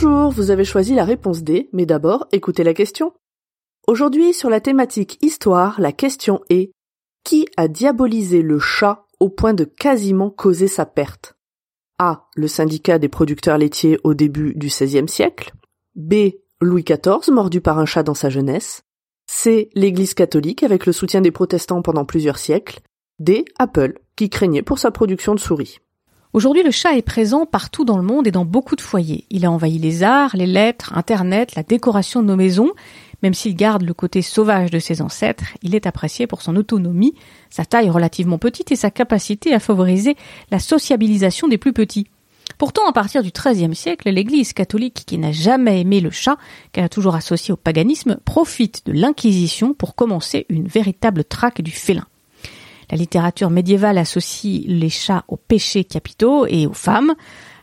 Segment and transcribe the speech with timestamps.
[0.00, 3.14] Bonjour, vous avez choisi la réponse D, mais d'abord, écoutez la question.
[3.88, 6.70] Aujourd'hui, sur la thématique histoire, la question est
[7.24, 11.36] Qui a diabolisé le chat au point de quasiment causer sa perte?
[11.98, 12.28] A.
[12.36, 15.52] Le syndicat des producteurs laitiers au début du XVIe siècle.
[15.96, 16.30] B.
[16.60, 18.84] Louis XIV, mordu par un chat dans sa jeunesse.
[19.26, 19.68] C.
[19.74, 22.78] L'Église catholique avec le soutien des protestants pendant plusieurs siècles.
[23.18, 23.44] D.
[23.58, 25.80] Apple, qui craignait pour sa production de souris.
[26.34, 29.24] Aujourd'hui, le chat est présent partout dans le monde et dans beaucoup de foyers.
[29.30, 32.72] Il a envahi les arts, les lettres, Internet, la décoration de nos maisons.
[33.22, 37.14] Même s'il garde le côté sauvage de ses ancêtres, il est apprécié pour son autonomie,
[37.48, 40.16] sa taille relativement petite et sa capacité à favoriser
[40.50, 42.08] la sociabilisation des plus petits.
[42.58, 46.36] Pourtant, à partir du XIIIe siècle, l'Église catholique, qui n'a jamais aimé le chat,
[46.72, 51.70] qu'elle a toujours associé au paganisme, profite de l'Inquisition pour commencer une véritable traque du
[51.70, 52.06] félin.
[52.90, 57.14] La littérature médiévale associe les chats aux péchés capitaux et aux femmes.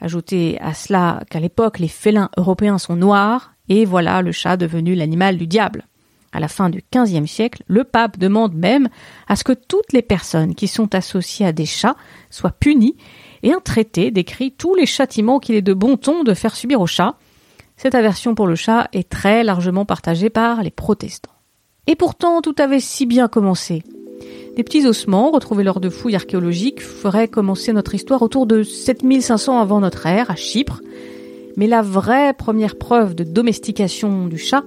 [0.00, 4.94] Ajoutez à cela qu'à l'époque, les félins européens sont noirs, et voilà le chat devenu
[4.94, 5.86] l'animal du diable.
[6.32, 8.88] À la fin du XVe siècle, le pape demande même
[9.28, 11.96] à ce que toutes les personnes qui sont associées à des chats
[12.30, 12.96] soient punies,
[13.42, 16.80] et un traité décrit tous les châtiments qu'il est de bon ton de faire subir
[16.80, 17.16] aux chats.
[17.76, 21.30] Cette aversion pour le chat est très largement partagée par les protestants.
[21.86, 23.82] Et pourtant, tout avait si bien commencé.
[24.56, 29.58] Des petits ossements retrouvés lors de fouilles archéologiques feraient commencer notre histoire autour de 7500
[29.58, 30.80] avant notre ère à Chypre.
[31.56, 34.64] Mais la vraie première preuve de domestication du chat,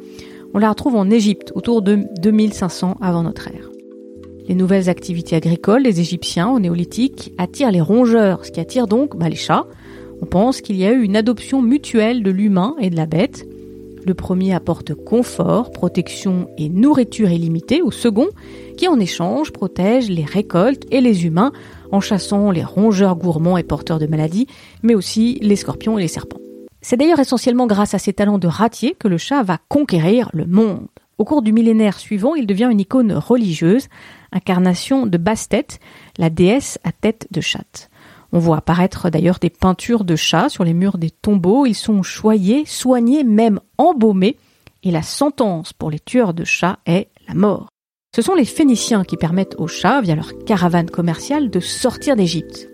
[0.54, 3.70] on la retrouve en Égypte autour de 2500 avant notre ère.
[4.48, 9.18] Les nouvelles activités agricoles des Égyptiens au néolithique attirent les rongeurs, ce qui attire donc
[9.18, 9.68] bah, les chats.
[10.22, 13.46] On pense qu'il y a eu une adoption mutuelle de l'humain et de la bête.
[14.06, 18.28] Le premier apporte confort, protection et nourriture illimitée au second,
[18.78, 21.54] qui en échange protège les récoltes et les humains
[21.92, 24.48] en chassant les rongeurs gourmands et porteurs de maladies,
[24.82, 26.40] mais aussi les scorpions et les serpents.
[26.82, 30.46] C'est d'ailleurs essentiellement grâce à ses talents de ratier que le chat va conquérir le
[30.46, 30.88] monde.
[31.18, 33.88] Au cours du millénaire suivant, il devient une icône religieuse,
[34.34, 35.68] incarnation de Bastet,
[36.18, 37.90] la déesse à tête de chatte.
[38.36, 41.68] On voit apparaître d'ailleurs des peintures de chats sur les murs des tombeaux.
[41.68, 44.38] Ils sont choyés, soignés, même embaumés.
[44.82, 47.70] Et la sentence pour les tueurs de chats est la mort.
[48.16, 52.70] Ce sont les Phéniciens qui permettent aux chats, via leur caravane commerciale, de sortir d'Égypte.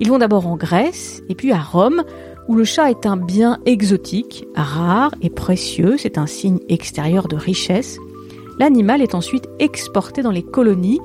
[0.00, 2.02] Ils vont d'abord en Grèce et puis à Rome,
[2.48, 5.96] où le chat est un bien exotique, rare et précieux.
[5.98, 7.98] C'est un signe extérieur de richesse.
[8.58, 11.00] L'animal est ensuite exporté dans les colonies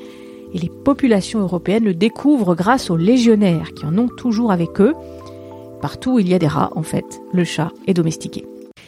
[0.56, 4.94] et les populations européennes le découvrent grâce aux légionnaires qui en ont toujours avec eux.
[5.82, 8.46] Partout où il y a des rats, en fait, le chat est domestiqué.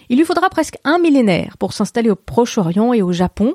[0.08, 3.54] Il lui faudra presque un millénaire pour s'installer au Proche-Orient et au Japon,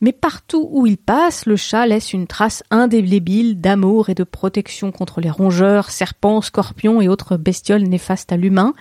[0.00, 4.90] mais partout où il passe, le chat laisse une trace indélébile d'amour et de protection
[4.90, 8.72] contre les rongeurs, serpents, scorpions et autres bestioles néfastes à l'humain.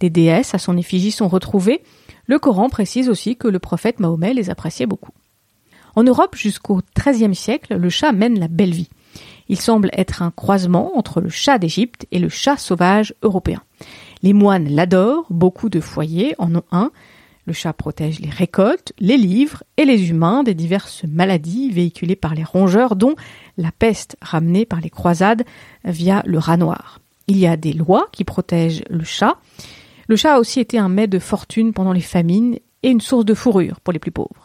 [0.00, 1.82] Des déesses à son effigie sont retrouvées.
[2.26, 5.12] Le Coran précise aussi que le prophète Mahomet les appréciait beaucoup.
[5.94, 8.88] En Europe, jusqu'au XIIIe siècle, le chat mène la belle vie.
[9.48, 13.62] Il semble être un croisement entre le chat d'Égypte et le chat sauvage européen.
[14.22, 16.90] Les moines l'adorent, beaucoup de foyers en ont un.
[17.44, 22.34] Le chat protège les récoltes, les livres et les humains des diverses maladies véhiculées par
[22.34, 23.16] les rongeurs, dont
[23.58, 25.42] la peste ramenée par les croisades
[25.84, 27.00] via le rat noir.
[27.26, 29.38] Il y a des lois qui protègent le chat.
[30.08, 33.24] Le chat a aussi été un mets de fortune pendant les famines et une source
[33.24, 34.41] de fourrure pour les plus pauvres.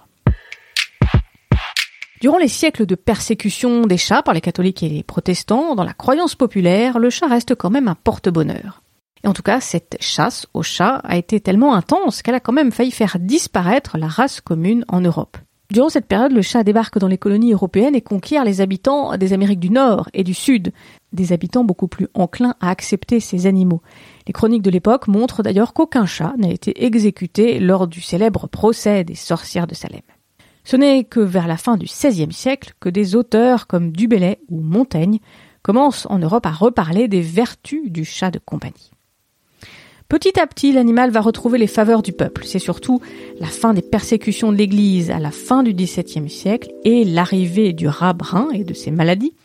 [2.19, 5.93] Durant les siècles de persécution des chats par les catholiques et les protestants, dans la
[5.93, 8.81] croyance populaire, le chat reste quand même un porte-bonheur.
[9.23, 12.53] Et en tout cas, cette chasse au chat a été tellement intense qu'elle a quand
[12.53, 15.37] même failli faire disparaître la race commune en Europe.
[15.69, 19.33] Durant cette période, le chat débarque dans les colonies européennes et conquiert les habitants des
[19.33, 20.71] Amériques du Nord et du Sud,
[21.13, 23.81] des habitants beaucoup plus enclins à accepter ces animaux.
[24.25, 29.03] Les chroniques de l'époque montrent d'ailleurs qu'aucun chat n'a été exécuté lors du célèbre procès
[29.03, 30.01] des sorcières de Salem.
[30.69, 34.59] Ce n'est que vers la fin du XVIe siècle que des auteurs comme Dubellay ou
[34.59, 35.19] Montaigne
[35.61, 38.91] commencent en Europe à reparler des vertus du chat de compagnie.
[40.09, 42.43] Petit à petit, l'animal va retrouver les faveurs du peuple.
[42.43, 42.99] C'est surtout
[43.39, 47.87] la fin des persécutions de l'Église à la fin du XVIIe siècle et l'arrivée du
[47.87, 49.35] rat brun et de ses maladies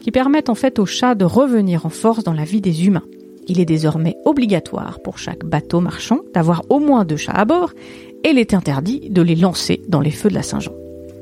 [0.00, 3.04] qui permettent en fait au chat de revenir en force dans la vie des humains.
[3.50, 7.72] Il est désormais obligatoire pour chaque bateau marchand d'avoir au moins deux chats à bord
[8.22, 10.70] et il est interdit de les lancer dans les feux de la Saint-Jean.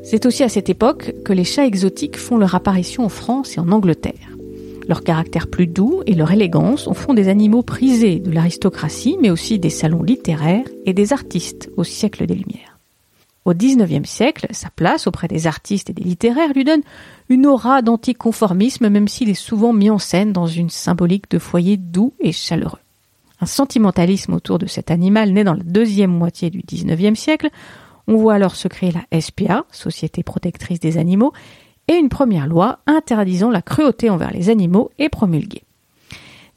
[0.03, 3.61] C'est aussi à cette époque que les chats exotiques font leur apparition en France et
[3.61, 4.37] en Angleterre.
[4.89, 9.31] Leur caractère plus doux et leur élégance en font des animaux prisés de l'aristocratie, mais
[9.31, 12.68] aussi des salons littéraires et des artistes au siècle des Lumières.
[13.49, 16.83] Au XIXe siècle, sa place auprès des artistes et des littéraires lui donne
[17.31, 21.79] une aura d'anticonformisme, même s'il est souvent mis en scène dans une symbolique de foyer
[21.79, 22.81] doux et chaleureux.
[23.41, 27.49] Un sentimentalisme autour de cet animal né dans la deuxième moitié du XIXe siècle,
[28.07, 31.33] on voit alors se créer la SPA, Société protectrice des animaux,
[31.89, 35.65] et une première loi interdisant la cruauté envers les animaux est promulguée.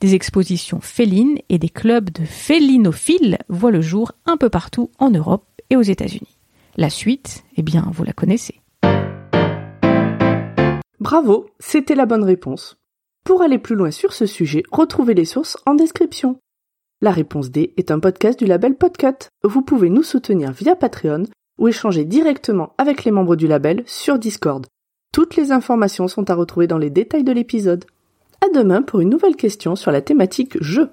[0.01, 5.09] Des expositions félines et des clubs de félinophiles voient le jour un peu partout en
[5.09, 6.35] Europe et aux États-Unis.
[6.77, 8.61] La suite, eh bien, vous la connaissez.
[10.99, 12.77] Bravo, c'était la bonne réponse.
[13.25, 16.39] Pour aller plus loin sur ce sujet, retrouvez les sources en description.
[17.01, 19.27] La réponse D est un podcast du label Podcut.
[19.43, 21.23] Vous pouvez nous soutenir via Patreon
[21.59, 24.65] ou échanger directement avec les membres du label sur Discord.
[25.11, 27.85] Toutes les informations sont à retrouver dans les détails de l'épisode.
[28.39, 30.89] À demain pour une nouvelle question sur la thématique jeu.